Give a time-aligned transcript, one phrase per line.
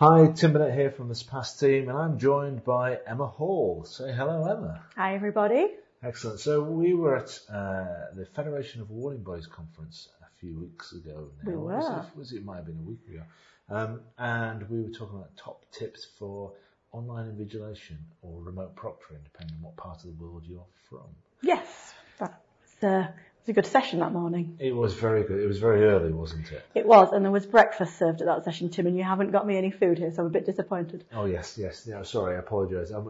[0.00, 3.84] Hi, Tim Bennett here from the Surpass team, and I'm joined by Emma Hall.
[3.84, 4.80] Say hello, Emma.
[4.94, 5.66] Hi, everybody.
[6.04, 6.38] Excellent.
[6.38, 11.32] So we were at uh, the Federation of Awarding Bodies conference a few weeks ago.
[11.42, 11.50] Now.
[11.50, 11.78] We were.
[11.78, 13.22] Was it, was it, it might have been a week ago.
[13.68, 16.52] Um, and we were talking about top tips for
[16.92, 21.08] online invigilation or remote proctoring, depending on what part of the world you're from.
[21.42, 23.08] Yes, that's uh,
[23.42, 24.56] was a good session that morning.
[24.58, 25.40] It was very good.
[25.40, 26.64] It was very early, wasn't it?
[26.74, 29.46] It was, and there was breakfast served at that session, Tim, and you haven't got
[29.46, 31.04] me any food here, so I'm a bit disappointed.
[31.12, 31.86] Oh yes, yes.
[31.86, 32.90] Yeah, sorry, I apologise.
[32.90, 33.02] Uh,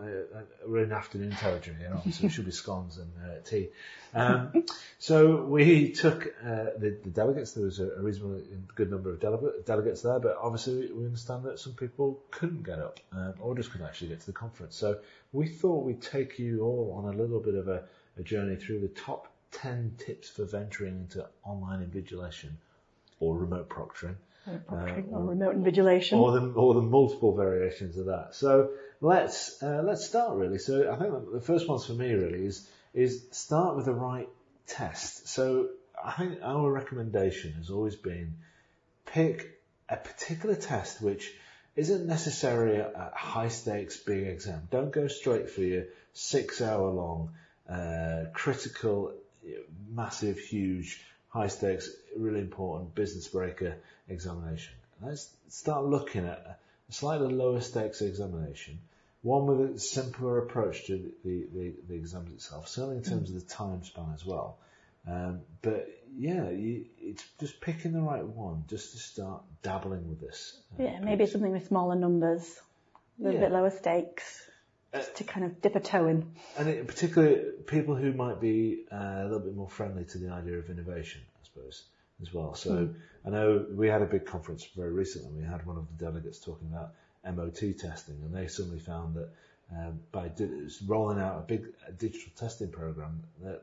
[0.66, 3.68] we're in afternoon territory here, so it should be scones and uh, tea.
[4.14, 4.64] Um,
[4.98, 7.52] so we took uh, the, the, delegates.
[7.52, 11.44] There was a, a reasonably good number of dele- delegates there, but obviously we understand
[11.44, 14.76] that some people couldn't get up um, or just couldn't actually get to the conference.
[14.76, 14.98] So
[15.32, 17.84] we thought we'd take you all on a little bit of a,
[18.18, 22.50] a journey through the top 10 tips for venturing into online invigilation
[23.20, 24.16] or remote proctoring.
[24.46, 26.18] proctoring uh, or, or, remote invigilation.
[26.18, 28.34] Or the, or the multiple variations of that.
[28.34, 30.58] So let's, uh, let's start really.
[30.58, 34.28] So I think the first ones for me really is, is start with the right
[34.66, 35.28] test.
[35.28, 35.70] So
[36.02, 38.34] I think our recommendation has always been
[39.06, 41.32] pick a particular test which
[41.76, 44.68] isn't necessarily a high stakes big exam.
[44.70, 47.30] Don't go straight for your six hour long
[47.68, 49.12] uh, critical
[49.88, 53.76] massive, huge, high stakes, really important business breaker
[54.08, 54.74] examination.
[55.02, 58.80] Let's start looking at a slightly lower stakes examination,
[59.22, 63.36] one with a simpler approach to the, the, the exams itself, certainly in terms of
[63.36, 64.58] the time span as well.
[65.06, 70.20] Um, but yeah, you, it's just picking the right one just to start dabbling with
[70.20, 70.58] this.
[70.78, 71.32] Uh, yeah, maybe piece.
[71.32, 72.42] something with smaller numbers,
[73.20, 73.46] a little yeah.
[73.46, 74.47] bit lower stakes.
[74.92, 76.30] Uh, just to kind of dip a toe in.
[76.56, 80.30] And it, particularly people who might be uh, a little bit more friendly to the
[80.30, 81.84] idea of innovation, I suppose,
[82.22, 82.54] as well.
[82.54, 82.94] So mm.
[83.26, 85.30] I know we had a big conference very recently.
[85.32, 86.94] We had one of the delegates talking about
[87.36, 89.28] MOT testing, and they suddenly found that
[89.76, 91.66] um, by di- rolling out a big
[91.98, 93.62] digital testing program, that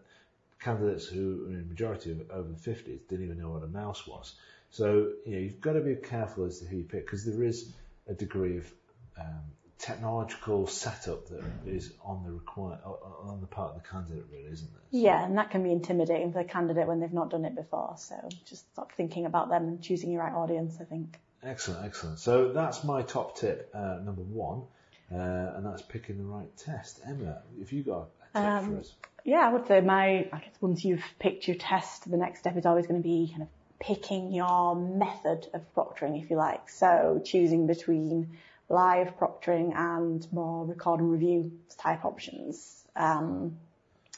[0.59, 4.05] candidates who in the majority of over the 50s didn't even know what a mouse
[4.05, 4.35] was.
[4.69, 7.43] So you know, you've got to be careful as to who you pick because there
[7.43, 7.73] is
[8.07, 8.71] a degree of
[9.19, 9.41] um,
[9.77, 14.67] technological setup that is on the require on the part of the candidate, really, isn't
[14.67, 14.81] it?
[14.91, 17.55] So yeah, and that can be intimidating for the candidate when they've not done it
[17.55, 17.95] before.
[17.97, 18.15] So
[18.45, 20.77] just start thinking about them and choosing your right audience.
[20.79, 21.17] I think.
[21.43, 22.19] Excellent, excellent.
[22.19, 24.63] So that's my top tip, uh, number one,
[25.11, 27.01] uh, and that's picking the right test.
[27.05, 28.93] Emma, if you got a tip um, for us.
[29.23, 32.57] Yeah, I would say my, I guess once you've picked your test, the next step
[32.57, 33.47] is always going to be kind of
[33.79, 36.69] picking your method of proctoring, if you like.
[36.69, 38.37] So choosing between
[38.69, 42.83] live proctoring and more record and review type options.
[42.95, 43.57] Um,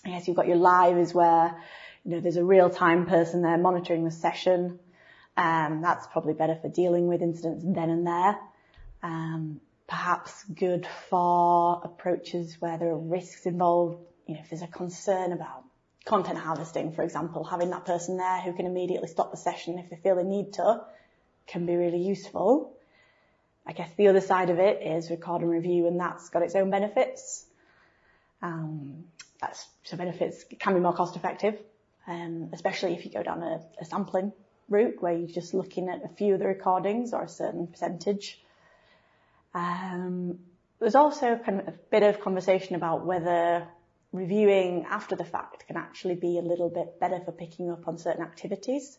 [0.06, 1.62] I guess you've got your live is where,
[2.06, 4.80] you know, there's a real time person there monitoring the session.
[5.36, 8.38] Um, that's probably better for dealing with incidents then and there.
[9.04, 14.00] Um, perhaps good for approaches where there are risks involved.
[14.26, 15.64] You know, if there's a concern about
[16.06, 19.90] content harvesting, for example, having that person there who can immediately stop the session if
[19.90, 20.82] they feel they need to
[21.48, 22.77] can be really useful.
[23.68, 26.56] I guess the other side of it is record and review, and that's got its
[26.56, 27.46] own benefits.
[28.42, 29.04] Um,
[29.42, 31.60] that's so benefits can be more cost effective,
[32.08, 34.32] um, especially if you go down a, a, sampling
[34.70, 38.42] route where you're just looking at a few of the recordings or a certain percentage.
[39.54, 40.40] Um,
[40.80, 43.68] there's also kind of a bit of conversation about whether
[44.14, 47.98] reviewing after the fact can actually be a little bit better for picking up on
[47.98, 48.98] certain activities.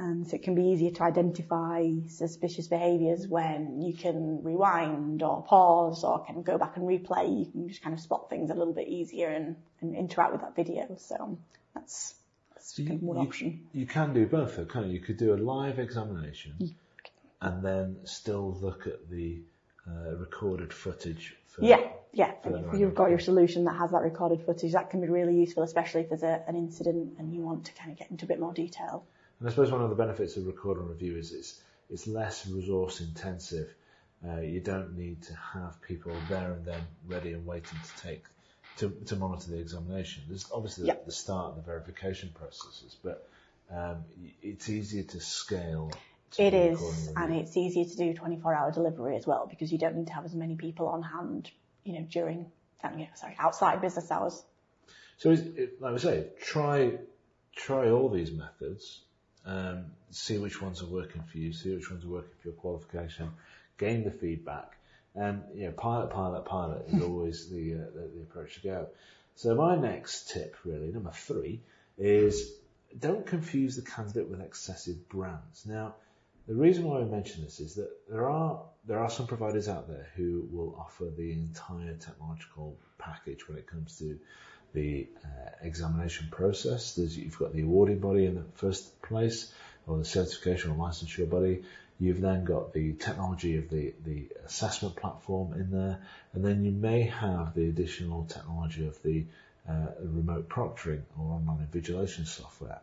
[0.00, 5.42] And so it can be easier to identify suspicious behaviours when you can rewind or
[5.42, 7.40] pause or can go back and replay.
[7.40, 10.42] You can just kind of spot things a little bit easier and, and interact with
[10.42, 10.94] that video.
[10.98, 11.36] So
[11.74, 12.14] that's,
[12.54, 13.66] that's so you, one you, option.
[13.72, 14.92] You can do both though, can't you?
[14.92, 16.76] You could do a live examination
[17.42, 19.40] and then still look at the
[19.84, 21.34] uh, recorded footage.
[21.48, 22.34] For, yeah, yeah.
[22.44, 25.64] If you've got your solution that has that recorded footage, that can be really useful,
[25.64, 28.28] especially if there's a, an incident and you want to kind of get into a
[28.28, 29.04] bit more detail.
[29.38, 32.46] And I suppose one of the benefits of record and review is it's it's less
[32.46, 33.72] resource intensive.
[34.26, 38.24] Uh, you don't need to have people there and then ready and waiting to take
[38.78, 40.24] to, to monitor the examination.
[40.28, 41.00] There's obviously yep.
[41.00, 43.28] the, the start of the verification processes, but
[43.74, 44.04] um,
[44.42, 45.90] it's easier to scale.
[46.32, 49.96] To it is, and it's easier to do 24-hour delivery as well because you don't
[49.96, 51.50] need to have as many people on hand,
[51.84, 52.46] you know, during,
[52.84, 54.42] um, yeah, sorry, outside business hours.
[55.16, 56.98] So, it, like I say, try
[57.56, 59.00] try all these methods
[59.46, 62.56] um, see which ones are working for you, see which ones are working for your
[62.56, 63.30] qualification,
[63.78, 64.76] gain the feedback,
[65.14, 68.86] and you know, pilot, pilot, pilot is always the, uh, the, the approach to go.
[69.34, 71.60] So my next tip, really, number three,
[71.96, 72.52] is
[72.98, 75.66] don't confuse the candidate with excessive brands.
[75.66, 75.94] Now,
[76.46, 79.86] the reason why I mention this is that there are there are some providers out
[79.86, 84.18] there who will offer the entire technological package when it comes to
[84.74, 86.94] the uh, examination process.
[86.94, 89.52] There's, you've got the awarding body in the first place,
[89.86, 91.64] or the certification or licensure body.
[92.00, 95.98] You've then got the technology of the, the assessment platform in there,
[96.32, 99.24] and then you may have the additional technology of the
[99.68, 102.80] uh, remote proctoring or online invigilation software.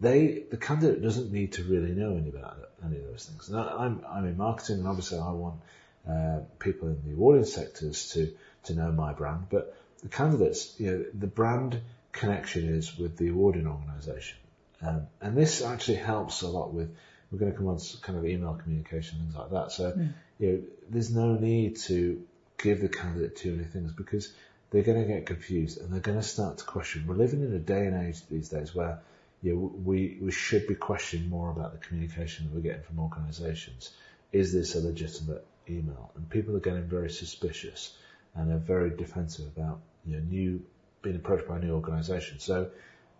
[0.00, 3.52] They, the candidate doesn't need to really know any about any of those things.
[3.52, 5.60] I, I'm, I'm in marketing, and obviously I want
[6.08, 8.32] uh, people in the awarding sectors to
[8.64, 11.80] to know my brand, but the candidates, you know, the brand
[12.12, 14.38] connection is with the awarding organisation,
[14.82, 16.94] um, and this actually helps a lot with.
[17.30, 19.72] We're going to come on to kind of email communication things like that.
[19.72, 20.12] So, mm.
[20.38, 22.22] you know, there's no need to
[22.58, 24.34] give the candidate too many things because
[24.70, 27.06] they're going to get confused and they're going to start to question.
[27.06, 29.00] We're living in a day and age these days where
[29.42, 33.00] you know, we, we should be questioning more about the communication that we're getting from
[33.00, 33.90] organisations.
[34.30, 36.10] Is this a legitimate email?
[36.16, 37.96] And people are getting very suspicious
[38.34, 40.62] and are very defensive about you know, new
[41.02, 42.38] being approached by a new organisation.
[42.38, 42.70] So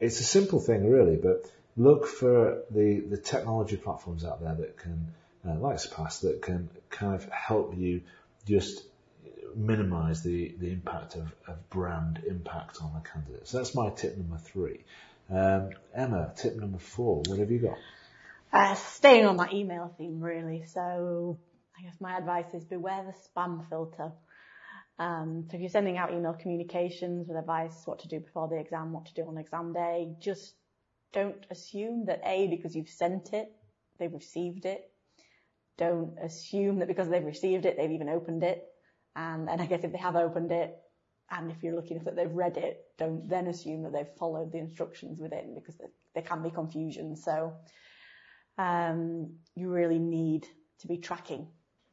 [0.00, 4.76] it's a simple thing really, but look for the, the technology platforms out there that
[4.76, 5.06] can,
[5.46, 8.02] uh, like Surpass, that can kind of help you
[8.46, 8.84] just
[9.55, 13.46] minimize the, the impact of, of brand impact on the candidate.
[13.46, 14.84] So that's my tip number three.
[15.31, 17.79] Um, Emma, tip number four, what have you got?
[18.52, 20.64] Uh, staying on that email theme really.
[20.67, 21.38] So
[21.79, 24.12] I guess my advice is beware the spam filter.
[24.99, 28.59] Um, so if you're sending out email communications with advice, what to do before the
[28.59, 30.55] exam, what to do on exam day, just
[31.12, 33.50] don't assume that A, because you've sent it,
[33.99, 34.91] they've received it.
[35.79, 38.65] Don't assume that because they've received it, they've even opened it.
[39.17, 40.77] And then I guess if they have opened it,
[41.31, 44.53] and if you're lucky enough that they've read it, don't then assume that they've followed
[44.53, 45.81] the instructions within because
[46.15, 47.17] there can be confusion.
[47.17, 47.55] So
[48.59, 50.47] um, you really need
[50.81, 51.49] to be tracking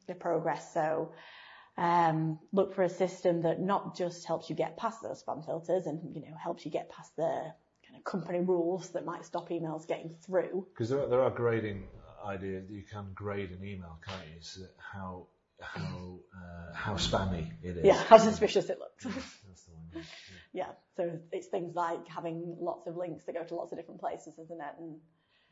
[0.06, 0.74] the progress.
[0.74, 1.12] So
[1.76, 5.86] um, look for a system that not just helps you get past those spam filters
[5.86, 7.52] and you know helps you get past the
[7.86, 10.66] kind of company rules that might stop emails getting through.
[10.72, 11.84] Because there, there, are grading
[12.24, 12.70] ideas.
[12.70, 14.40] You can grade an email, can't you?
[14.40, 15.26] So how
[15.60, 17.84] how uh, how spammy it is.
[17.84, 19.04] Yeah, how suspicious it looks.
[19.04, 19.22] Yeah,
[19.94, 20.02] yeah.
[20.52, 24.00] yeah, so it's things like having lots of links that go to lots of different
[24.00, 24.74] places, isn't it?
[24.78, 24.96] And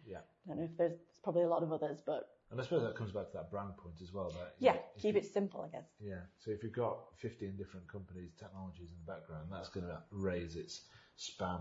[0.06, 2.65] yeah, I don't know if there's, there's probably a lot of others, but and I
[2.65, 4.31] suppose that comes back to that brand point as well.
[4.31, 5.87] That, yeah, know, keep you, it simple, I guess.
[6.00, 6.21] Yeah.
[6.39, 10.56] So if you've got 15 different companies, technologies in the background, that's going to raise
[10.56, 10.83] its
[11.19, 11.61] spam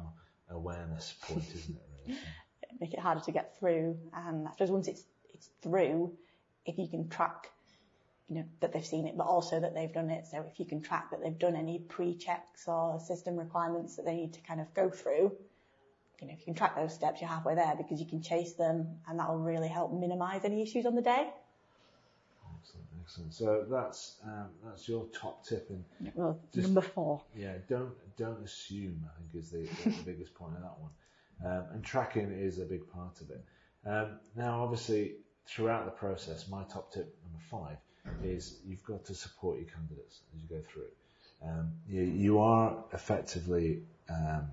[0.50, 1.84] awareness point, isn't it?
[2.07, 2.19] Really?
[2.80, 3.98] Make it harder to get through.
[4.13, 5.04] And I suppose once it's
[5.34, 6.13] it's through,
[6.66, 7.51] if you can track,
[8.30, 10.25] you know, that they've seen it, but also that they've done it.
[10.25, 14.16] So if you can track that they've done any pre-checks or system requirements that they
[14.16, 15.34] need to kind of go through,
[16.22, 18.54] you know, if you can track those steps, you're halfway there because you can chase
[18.54, 21.30] them and that will really help minimize any issues on the day.
[22.60, 23.34] Excellent, excellent.
[23.34, 27.22] So that's um, that's your top tip in well, just, number four.
[27.36, 29.06] Yeah, don't don't assume.
[29.06, 30.92] I think is the, the biggest point of that one.
[31.46, 33.44] Um, and tracking is a big part of it.
[33.86, 37.78] Um, now, obviously, throughout the process, my top tip number five
[38.24, 40.90] is you've got to support your candidates as you go through.
[41.44, 44.48] Um, you, you are effectively um,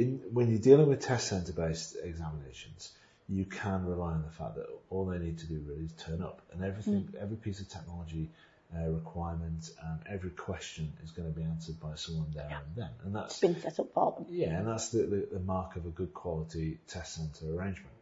[0.00, 2.92] in, when you're dealing with test center based examinations,
[3.28, 6.22] you can rely on the fact that all they need to do really is turn
[6.22, 7.22] up, and everything, mm.
[7.22, 8.28] every piece of technology
[8.74, 12.58] uh, requirement, and every question is going to be answered by someone there yeah.
[12.58, 14.26] and then, and that's been set up for them.
[14.30, 17.94] Yeah, and that's the, the, the mark of a good quality test center arrangement.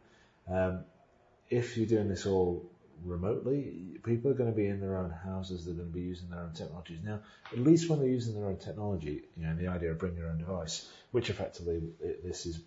[0.49, 0.84] Um,
[1.50, 2.64] if you're doing this all
[3.04, 5.64] remotely, people are going to be in their own houses.
[5.64, 7.00] They're going to be using their own technologies.
[7.04, 7.20] Now,
[7.52, 10.28] at least when they're using their own technology, you know, the idea of bring your
[10.28, 11.82] own device, which effectively
[12.24, 12.60] this is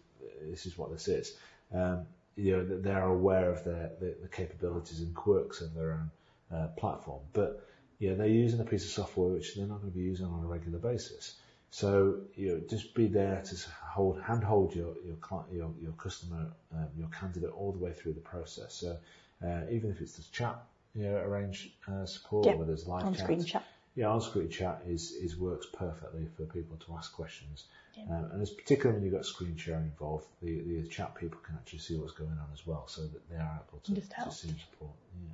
[0.43, 1.35] this is what this is.
[1.73, 6.11] Um, you know, they're aware of their, the, the capabilities and quirks of their own
[6.57, 7.67] uh, platform, but
[8.09, 10.43] know, they're using a piece of software which they're not going to be using on
[10.43, 11.35] a regular basis.
[11.69, 16.51] So you know, just be there to hold, handhold your your client, your your customer,
[16.73, 18.73] um, your candidate all the way through the process.
[18.73, 18.97] So
[19.43, 20.61] uh, even if it's just chat,
[20.95, 23.47] you know, arrange uh, support, yeah, whether there's live on-screen chat.
[23.47, 23.63] chat.
[23.95, 27.65] Yeah, on-screen chat is, is works perfectly for people to ask questions.
[27.97, 28.03] Yeah.
[28.15, 31.55] Um, and it's particularly when you've got screen sharing involved, the, the chat people can
[31.55, 34.47] actually see what's going on as well, so that they are able to, to see
[34.47, 34.91] support.
[35.13, 35.29] Yeah.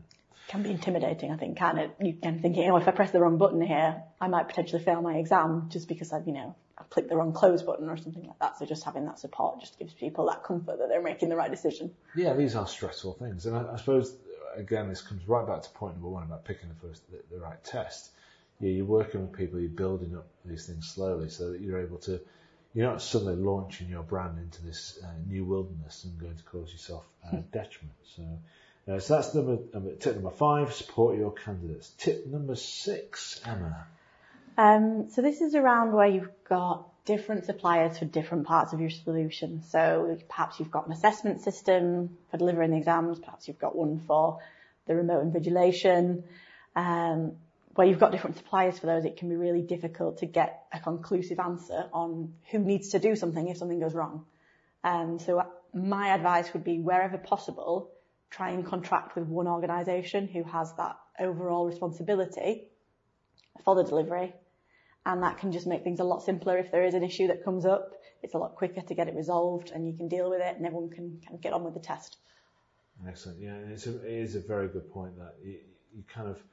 [0.47, 1.91] Can be intimidating, I think, can it?
[1.99, 5.01] You can thinking, oh, if I press the wrong button here, I might potentially fail
[5.01, 6.55] my exam just because I've, you know,
[6.95, 8.57] I've the wrong close button or something like that.
[8.57, 11.51] So just having that support just gives people that comfort that they're making the right
[11.51, 11.91] decision.
[12.15, 14.15] Yeah, these are stressful things, and I, I suppose
[14.55, 17.39] again, this comes right back to point number one about picking the first, the, the
[17.39, 18.11] right test.
[18.59, 21.97] Yeah, you're working with people, you're building up these things slowly so that you're able
[21.99, 22.19] to,
[22.73, 26.71] you're not suddenly launching your brand into this uh, new wilderness and going to cause
[26.71, 27.95] yourself uh, detriment.
[28.15, 28.23] So,
[28.89, 31.89] Uh, so that's number, number, tip number five, support your candidates.
[31.97, 33.85] Tip number six, Emma.
[34.57, 38.89] Um, so this is around where you've got different suppliers for different parts of your
[38.89, 39.61] solution.
[39.63, 43.99] So perhaps you've got an assessment system for delivering the exams, perhaps you've got one
[43.99, 44.39] for
[44.87, 46.23] the remote invigilation.
[46.75, 47.33] Um,
[47.75, 50.79] where you've got different suppliers for those, it can be really difficult to get a
[50.79, 54.25] conclusive answer on who needs to do something if something goes wrong.
[54.83, 55.43] Um, so
[55.75, 57.91] my advice would be wherever possible,
[58.31, 62.63] try and contract with one organisation who has that overall responsibility
[63.63, 64.33] for the delivery.
[65.07, 66.57] And that can just make things a lot simpler.
[66.57, 69.15] If there is an issue that comes up, it's a lot quicker to get it
[69.15, 71.73] resolved and you can deal with it and everyone can kind of get on with
[71.73, 72.17] the test.
[73.07, 73.39] Excellent.
[73.39, 75.59] Yeah, it's a, it is a very good point that you,
[75.95, 76.43] you kind of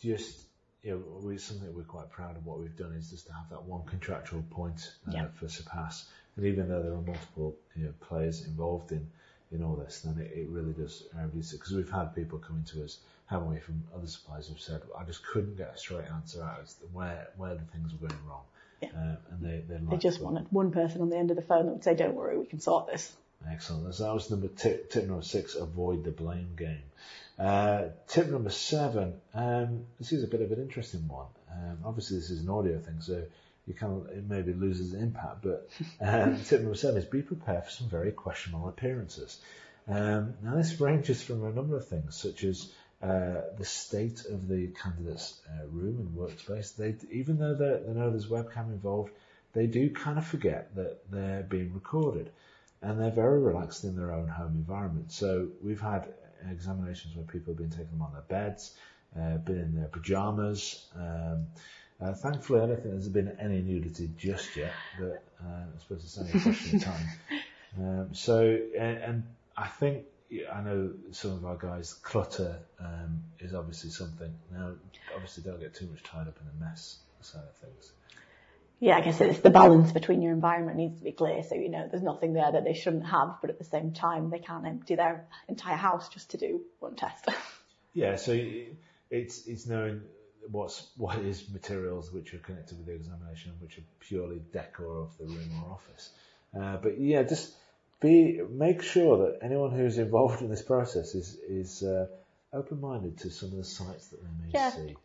[0.00, 0.42] just
[0.84, 3.50] you know, we, something we're quite proud of what we've done is just to have
[3.50, 5.26] that one contractual point uh, yeah.
[5.34, 6.08] for Surpass.
[6.36, 9.04] And even though there are multiple you know, players involved in,
[9.50, 11.58] in all this, then it, it really does reduce it.
[11.58, 12.98] Because we've had people coming to us,
[13.30, 16.60] haven't we, from other suppliers who've said, I just couldn't get a straight answer out
[16.62, 18.42] as to where, where the things were going wrong.
[18.82, 18.88] Yeah.
[18.88, 21.66] Uh, and they, they, they just wanted one person on the end of the phone
[21.66, 23.16] that would say, don't worry, we can sort this.
[23.48, 23.94] Excellent.
[23.94, 26.82] So that was number tip, tip number six, avoid the blame game.
[27.38, 31.26] Uh, tip number seven, um, this is a bit of an interesting one.
[31.52, 33.22] Um, obviously this is an audio thing, so
[33.66, 35.68] you kind of, it maybe loses impact, but
[36.00, 39.38] um, tip number seven is be prepared for some very questionable appearances.
[39.88, 42.70] Um, now this ranges from a number of things, such as
[43.02, 46.76] uh, the state of the candidate's uh, room and workspace.
[46.76, 49.12] They, even though they know there's webcam involved,
[49.52, 52.30] they do kind of forget that they're being recorded
[52.82, 55.12] and they're very relaxed in their own home environment.
[55.12, 56.12] So we've had
[56.50, 58.74] examinations where people have been taking them on their beds,
[59.18, 60.86] uh, been in their pajamas.
[60.96, 61.46] Um,
[62.00, 66.02] uh, thankfully, I don't think there's been any nudity just yet, but uh, I suppose
[66.04, 67.06] it's only a question of time.
[67.78, 69.22] Um, so, and, and,
[69.56, 70.06] I think
[70.52, 74.32] I know some of our guys clutter um, is obviously something.
[74.52, 74.74] Now,
[75.14, 77.92] obviously, don't get too much tied up in the mess side of things
[78.80, 81.42] yeah, I guess it's the balance between your environment needs to be clear.
[81.42, 84.30] So, you know, there's nothing there that they shouldn't have, but at the same time,
[84.30, 87.28] they can't empty their entire house just to do one test.
[87.92, 88.32] yeah, so
[89.10, 90.00] it's, it's knowing
[90.50, 95.18] what's, what is materials which are connected with the examination, which are purely decor of
[95.18, 96.10] the room or office.
[96.58, 97.52] Uh, but yeah, just
[98.00, 102.06] be, make sure that anyone who's involved in this process is, is, uh,
[102.52, 104.54] open-minded to some of the sites that they may see.
[104.54, 104.70] yeah.
[104.70, 104.96] see.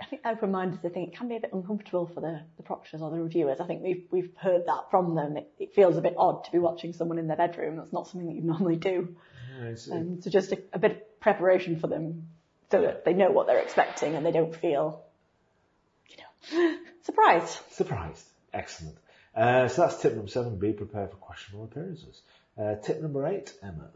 [0.00, 3.00] I think open-minded, I think it can be a bit uncomfortable for the, the proctors
[3.00, 3.58] or the reviewers.
[3.60, 5.36] I think we've, we've heard that from them.
[5.36, 7.76] It, it feels a bit odd to be watching someone in their bedroom.
[7.76, 9.16] That's not something that you normally do.
[9.58, 12.28] Yeah, um, so just a, a bit of preparation for them
[12.70, 15.02] so that they know what they're expecting and they don't feel,
[16.08, 17.58] you know, surprised.
[17.70, 18.24] Surprised.
[18.52, 18.96] Excellent.
[19.36, 22.22] Uh, so that's tip number seven, be prepared for questionable appearances.
[22.60, 23.90] Uh, tip number eight, Emma.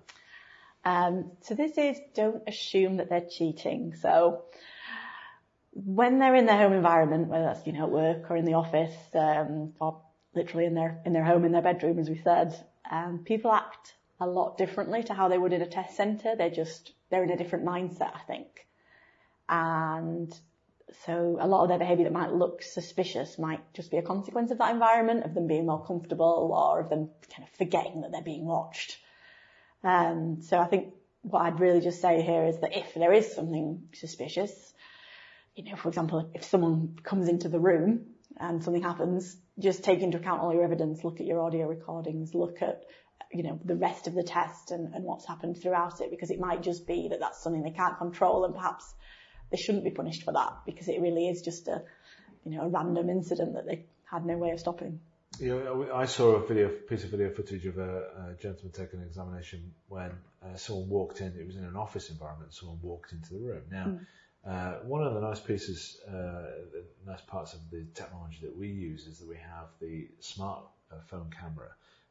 [0.84, 3.94] Um, so this is don't assume that they're cheating.
[4.00, 4.44] So
[5.72, 8.54] when they're in their home environment, whether that's, you know, at work or in the
[8.54, 10.00] office, um, or
[10.34, 12.54] literally in their, in their home, in their bedroom, as we said,
[12.90, 16.34] um, people act a lot differently to how they would in a test centre.
[16.36, 18.66] They're just, they're in a different mindset, I think.
[19.48, 20.36] And
[21.06, 24.50] so a lot of their behaviour that might look suspicious might just be a consequence
[24.50, 28.12] of that environment, of them being more comfortable or of them kind of forgetting that
[28.12, 28.98] they're being watched.
[29.84, 33.34] Um, so I think what I'd really just say here is that if there is
[33.34, 34.72] something suspicious,
[35.54, 38.06] you know, for example, if someone comes into the room
[38.38, 42.34] and something happens, just take into account all your evidence, look at your audio recordings,
[42.34, 42.84] look at,
[43.32, 46.40] you know, the rest of the test and, and what's happened throughout it, because it
[46.40, 48.94] might just be that that's something they can't control and perhaps
[49.50, 51.82] they shouldn't be punished for that because it really is just a,
[52.44, 55.00] you know, a random incident that they had no way of stopping.
[55.38, 59.06] Yeah, I saw a video, piece of video footage of a, a gentleman taking an
[59.06, 60.10] examination when
[60.42, 61.34] uh, someone walked in.
[61.38, 62.54] It was in an office environment.
[62.54, 63.62] Someone walked into the room.
[63.70, 64.00] Now, mm.
[64.46, 66.12] Uh, one of the nice pieces, uh,
[66.72, 70.64] the nice parts of the technology that we use is that we have the smart
[71.06, 71.70] phone camera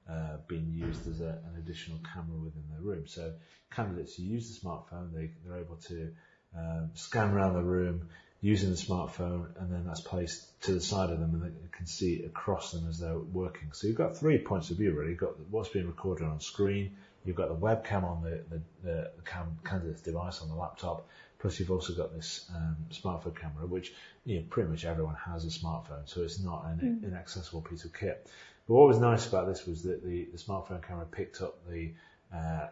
[0.10, 3.08] uh, being used as a, an additional camera within the room.
[3.08, 3.34] So
[3.72, 6.14] candidates use the smartphone, they, they're able to
[6.56, 8.10] um, scan around the room
[8.42, 11.88] using the smartphone, and then that's placed to the side of them, and they can
[11.88, 13.72] see across them as they're working.
[13.74, 15.12] So you've got three points of view really.
[15.12, 19.12] You've got what's being recorded on screen, you've got the webcam on the, the, the
[19.26, 21.08] cam, candidate's device on the laptop,
[21.40, 23.94] Plus, you've also got this um, smartphone camera, which
[24.26, 27.08] you know, pretty much everyone has a smartphone, so it's not an mm.
[27.08, 28.28] inaccessible piece of kit.
[28.68, 31.94] But what was nice about this was that the, the smartphone camera picked up the
[32.34, 32.68] uh,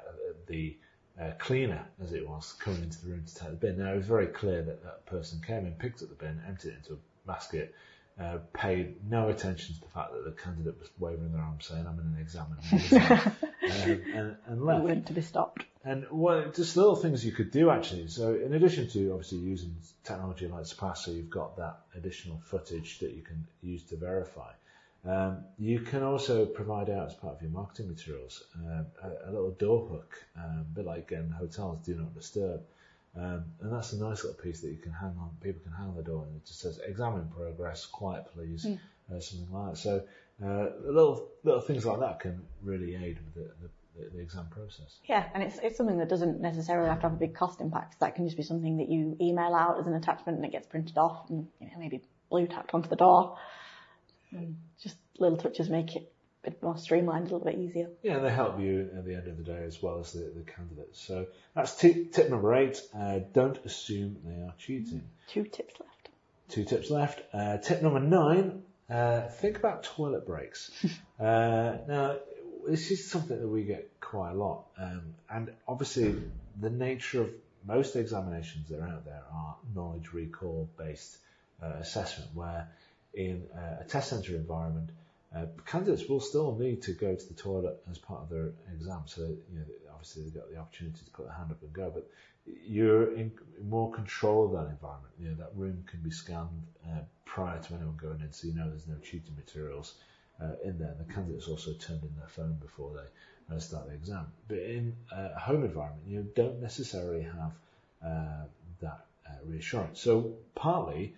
[0.47, 0.77] the
[1.21, 3.77] uh, cleaner, as it was, coming into the room to take the bin.
[3.77, 6.69] Now, it was very clear that that person came in, picked up the bin, emptied
[6.69, 7.73] it into a basket,
[8.19, 11.85] uh, paid no attention to the fact that the candidate was waving their arm saying,
[11.85, 14.83] I'm in an exam, and, um, and, and left.
[14.83, 15.65] Went to be stopped.
[15.83, 18.07] and what just little things you could do actually.
[18.07, 22.99] So in addition to obviously using technology like Surpass, so you've got that additional footage
[22.99, 24.51] that you can use to verify.
[25.07, 29.31] Um, you can also provide out as part of your marketing materials uh, a, a,
[29.31, 32.61] little door hook, um, a bit like in hotels, do not disturb.
[33.15, 35.89] Um, and that's a nice little piece that you can hang on, people can hang
[35.89, 38.79] on the door and it just says exam in progress, quiet please, mm.
[39.13, 39.77] uh, something like that.
[39.77, 40.03] So
[40.43, 44.47] uh, little little things like that can really aid with the, the the, the, exam
[44.49, 44.99] process.
[45.07, 47.99] Yeah, and it's it's something that doesn't necessarily have to have a big cost impact.
[48.01, 50.67] That can just be something that you email out as an attachment and it gets
[50.67, 53.37] printed off and you know maybe blue tacked onto the door.
[54.35, 56.11] And just little touches make it
[56.43, 57.89] a bit more streamlined, a little bit easier.
[58.03, 60.31] Yeah, and they help you at the end of the day as well as the,
[60.35, 61.01] the candidates.
[61.01, 62.81] So that's t- tip number eight.
[62.97, 65.03] Uh, don't assume they are cheating.
[65.27, 66.09] Two tips left.
[66.49, 67.21] Two tips left.
[67.33, 68.63] Uh, tip number nine.
[68.89, 70.71] Uh, think about toilet breaks.
[71.17, 72.17] Uh, now,
[72.67, 74.65] this is something that we get quite a lot.
[74.77, 76.13] Um, and obviously,
[76.59, 77.29] the nature of
[77.65, 81.17] most examinations that are out there are knowledge recall based
[81.63, 82.67] uh, assessment, where
[83.15, 84.89] in uh, a test centre environment,
[85.35, 89.01] uh, candidates will still need to go to the toilet as part of their exam.
[89.05, 91.91] So, you know, obviously they've got the opportunity to put their hand up and go,
[91.93, 92.09] but
[92.45, 93.31] you're in
[93.67, 95.13] more control of that environment.
[95.19, 98.53] You know, that room can be scanned uh, prior to anyone going in, so you
[98.53, 99.95] know there's no cheating materials
[100.41, 100.95] uh, in there.
[100.97, 104.27] And The candidates also turned in their phone before they uh, start the exam.
[104.47, 107.51] But in a home environment, you don't necessarily have
[108.05, 108.45] uh,
[108.81, 109.05] that
[109.43, 109.99] reassurance.
[109.99, 111.15] So partly,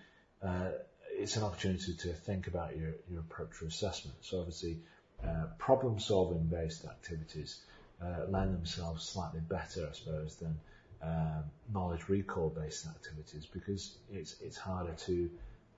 [1.18, 4.18] it's an opportunity to think about your, your approach to assessment.
[4.22, 4.80] So obviously,
[5.24, 7.62] uh, problem solving based activities
[8.02, 10.60] uh, lend themselves slightly better, I suppose, than
[11.02, 11.44] um,
[11.74, 15.30] knowledge recall based activities because it's it's harder to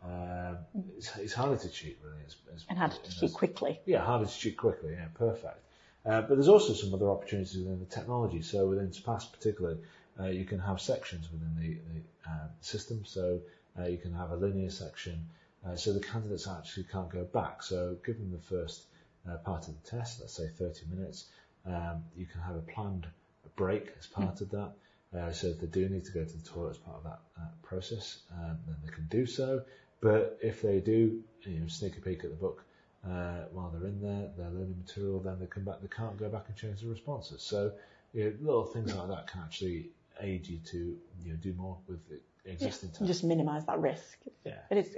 [0.03, 0.57] um,
[0.97, 2.23] it's, it's, harder to cheat really.
[2.25, 3.79] As, as, and harder to cheat quickly.
[3.85, 4.93] Yeah, harder to cheat quickly.
[4.93, 5.59] Yeah, perfect.
[6.05, 8.41] Uh, but there's also some other opportunities within the technology.
[8.41, 9.79] So within Surpass particularly,
[10.19, 13.03] uh, you can have sections within the, the um, system.
[13.05, 13.41] So
[13.85, 15.25] you can have a linear section.
[15.65, 17.61] Uh, so the candidates actually can't go back.
[17.61, 18.85] So given the first
[19.29, 21.25] uh, part of the test, let's say 30 minutes,
[21.65, 23.07] um, you can have a planned
[23.55, 24.41] break as part mm.
[24.41, 24.71] of that.
[25.17, 27.19] Uh, so if they do need to go to the toilet as part of that
[27.37, 29.61] uh, process, um, then they can do so.
[30.01, 32.63] But if they do, you know, sneak a peek at the book
[33.05, 36.29] uh, while they're in there, they're learning material, then they come back, they can't go
[36.29, 37.41] back and change the responses.
[37.41, 37.71] So
[38.13, 39.89] you know, little things like that can actually
[40.21, 44.17] aid you to you know do more with the existing yeah, Just minimise that risk.
[44.45, 44.53] Yeah.
[44.69, 44.97] It is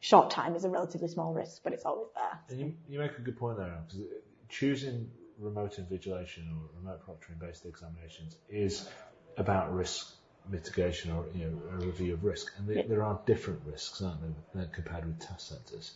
[0.00, 2.38] short time is a relatively small risk, but it's always there.
[2.48, 4.04] And you, you make a good point there, because
[4.48, 8.88] choosing remote invigilation or remote proctoring based examinations is
[9.36, 10.14] about risk
[10.50, 12.52] mitigation or you know, a review of risk.
[12.58, 12.82] And yeah.
[12.88, 14.20] there are different risks, aren't
[14.54, 15.92] there, compared with test centres.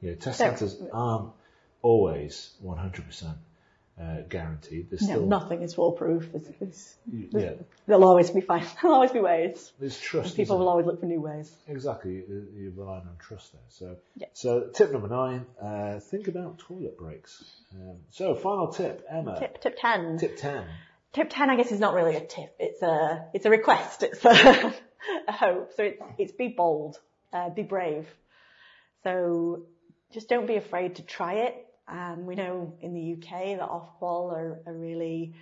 [0.00, 1.30] You know, test centres aren't
[1.80, 3.34] always 100%
[4.00, 4.90] uh, guaranteed.
[4.90, 6.30] There's no, still, nothing is foolproof.
[6.32, 7.64] There's, there's, there's, yeah.
[7.86, 8.64] There'll always be fine.
[8.82, 9.72] There'll always be ways.
[9.78, 10.28] There's trust.
[10.28, 11.52] And people will always look for new ways.
[11.68, 12.24] Exactly.
[12.28, 13.62] You're relying on trust there.
[13.68, 14.26] So, yeah.
[14.32, 17.44] so tip number nine: uh, think about toilet breaks.
[17.74, 19.38] Um, so, final tip, Emma.
[19.38, 20.18] Tip tip ten.
[20.18, 20.64] Tip ten.
[21.12, 22.56] Tip 10, I guess, is not really a tip.
[22.58, 24.02] It's a, it's a request.
[24.02, 24.72] It's a,
[25.28, 25.72] a hope.
[25.76, 26.98] So it's, it's be bold,
[27.34, 28.08] uh, be brave.
[29.04, 29.66] So
[30.12, 31.66] just don't be afraid to try it.
[31.88, 35.34] Um, we know in the UK that Ofqual are, are really,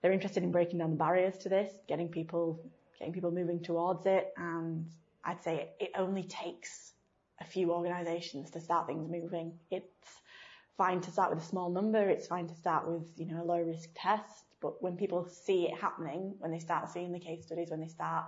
[0.00, 2.60] they're interested in breaking down the barriers to this, getting people,
[2.98, 4.32] getting people moving towards it.
[4.36, 4.90] And
[5.24, 6.92] I'd say it only takes
[7.40, 9.52] a few organisations to start things moving.
[9.70, 10.20] It's
[10.76, 12.08] fine to start with a small number.
[12.08, 14.44] It's fine to start with, you know, a low risk test.
[14.60, 17.88] But when people see it happening, when they start seeing the case studies, when they
[17.88, 18.24] start,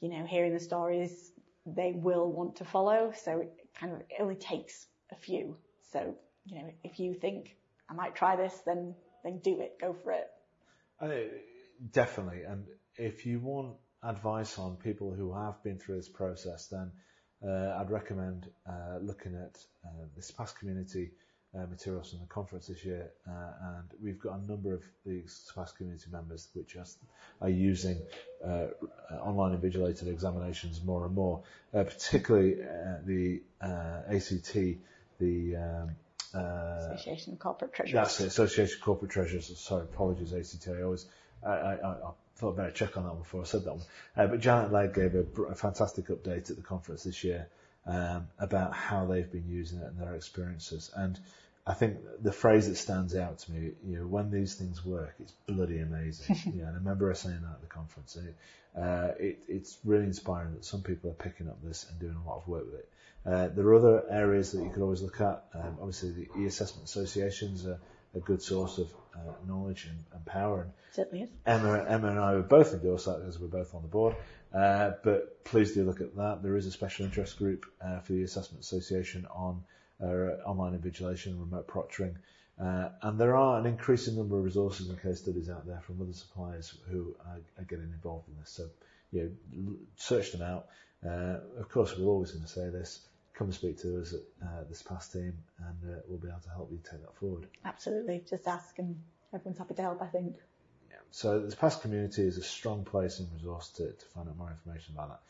[0.00, 1.32] you know, hearing the stories,
[1.66, 3.12] they will want to follow.
[3.16, 5.56] So it kind of it only takes a few.
[5.92, 6.16] So,
[6.46, 7.56] you know, if you think
[7.88, 9.78] I might try this, then then do it.
[9.80, 10.30] Go for it.
[11.00, 11.08] Uh,
[11.92, 12.42] definitely.
[12.42, 16.92] And if you want advice on people who have been through this process, then
[17.46, 21.10] uh, I'd recommend uh, looking at uh, the Surpass community
[21.54, 25.22] uh, materials from the conference this year, uh, and we've got a number of the
[25.26, 26.86] Surpass community members which are,
[27.40, 27.98] are using
[28.44, 28.66] uh,
[29.22, 32.56] online invigilated examinations more and more, particularly
[33.06, 34.56] the ACT,
[35.20, 35.90] the um,
[36.38, 37.94] Association of Corporate Treasurers.
[37.94, 39.58] That's it, Association of Corporate Treasurers.
[39.58, 40.68] Sorry, apologies, ACT.
[40.68, 41.06] I always
[41.44, 43.84] I, I, I thought I'd better check on that before I said that one.
[44.16, 47.48] but Janet Legg gave a, a fantastic update at the conference this year
[47.86, 50.90] um, about how they've been using it and their experiences.
[50.94, 51.18] And
[51.66, 55.14] I think the phrase that stands out to me, you know, when these things work,
[55.20, 56.36] it's bloody amazing.
[56.46, 58.16] yeah, and I remember her saying that at the conference.
[58.16, 58.36] It,
[58.78, 62.28] uh, it, it's really inspiring that some people are picking up this and doing a
[62.28, 62.88] lot of work with it.
[63.26, 65.44] Uh, there are other areas that you could always look at.
[65.54, 67.80] Um, obviously, the e-assessment associations are,
[68.16, 70.62] a good source of uh, knowledge and, and power.
[70.62, 71.30] And Certainly is.
[71.44, 74.14] Emma, Emma and I would both endorse that because we're both on the board.
[74.54, 76.40] Uh, but please do look at that.
[76.42, 79.64] There is a special interest group uh, for the Assessment Association on
[80.00, 80.06] uh,
[80.46, 82.14] online invigilation, and remote proctoring,
[82.60, 86.00] uh, and there are an increasing number of resources and case studies out there from
[86.00, 88.50] other suppliers who are, are getting involved in this.
[88.50, 88.68] So,
[89.10, 90.66] you know, search them out.
[91.04, 93.00] Uh, of course, we're always going to say this.
[93.36, 96.40] Come and speak to us at uh, this Surpass team, and uh, we'll be able
[96.40, 97.48] to help you take that forward.
[97.64, 98.22] Absolutely.
[98.28, 98.96] Just ask, and
[99.34, 100.02] everyone's happy to help.
[100.02, 100.36] I think.
[100.88, 100.96] Yeah.
[101.10, 104.50] So the past community is a strong place and resource to, to find out more
[104.50, 105.20] information about that.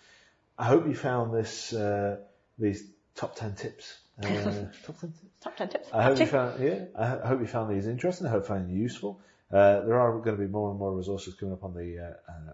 [0.58, 2.18] I hope you found this uh,
[2.58, 3.98] these top ten tips.
[4.22, 4.26] Uh,
[4.86, 5.24] top ten tips.
[5.40, 5.88] Top ten tips.
[5.92, 6.84] I hope you found yeah.
[6.96, 8.26] I hope you found these interesting.
[8.26, 9.20] I hope you found them useful.
[9.50, 12.32] Uh, there are going to be more and more resources coming up on the uh,
[12.32, 12.52] uh,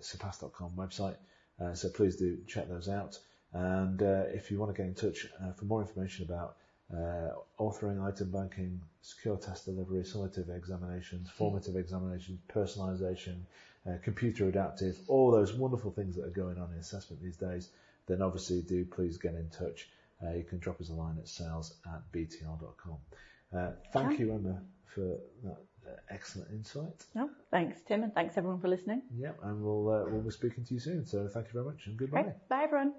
[0.00, 1.16] surpass.com website,
[1.60, 3.18] uh, so please do check those out.
[3.52, 6.56] And uh, if you want to get in touch uh, for more information about
[6.92, 13.40] uh, authoring, item banking, secure test delivery, summative examinations, formative examinations, personalisation,
[13.88, 17.70] uh, computer adaptive, all those wonderful things that are going on in assessment these days,
[18.06, 19.88] then obviously do please get in touch.
[20.22, 22.96] Uh, you can drop us a line at sales at btl.com.
[23.54, 24.24] Uh, thank Okay.
[24.24, 25.56] you, Emma, for that
[25.86, 27.04] uh, excellent insight.
[27.14, 29.02] No, thanks, Tim, and thanks everyone for listening.
[29.16, 31.06] Yeah, and we'll uh, we'll be speaking to you soon.
[31.06, 32.34] So thank you very much and goodbye.
[32.48, 32.92] Bye, everyone.